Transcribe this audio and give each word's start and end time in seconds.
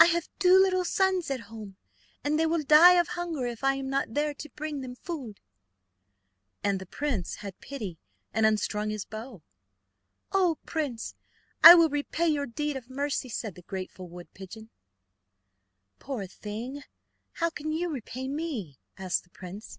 I 0.00 0.06
have 0.06 0.28
two 0.40 0.54
little 0.58 0.84
sons 0.84 1.30
at 1.30 1.42
home, 1.46 1.76
and 2.24 2.36
they 2.36 2.46
will 2.46 2.64
die 2.64 2.94
of 2.94 3.06
hunger 3.06 3.46
if 3.46 3.62
I 3.62 3.74
am 3.76 3.88
not 3.88 4.12
there 4.12 4.34
to 4.34 4.50
bring 4.50 4.80
them 4.80 4.96
food." 4.96 5.38
And 6.64 6.80
the 6.80 6.84
young 6.86 6.90
prince 6.90 7.34
had 7.36 7.60
pity, 7.60 8.00
and 8.34 8.44
unstrung 8.44 8.90
his 8.90 9.04
bow. 9.04 9.40
"Oh, 10.32 10.58
prince, 10.66 11.14
I 11.62 11.76
will 11.76 11.90
repay 11.90 12.26
your 12.26 12.46
deed 12.46 12.76
of 12.76 12.90
mercy, 12.90 13.28
said 13.28 13.54
the 13.54 13.62
grateful 13.62 14.08
wood 14.08 14.34
pigeon. 14.34 14.70
"Poor 16.00 16.26
thing! 16.26 16.82
how 17.34 17.48
can 17.48 17.70
you 17.70 17.88
repay 17.88 18.26
me?" 18.26 18.80
asked 18.98 19.22
the 19.22 19.30
prince. 19.30 19.78